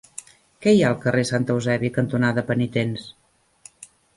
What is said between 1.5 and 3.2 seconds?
Eusebi cantonada Penitents?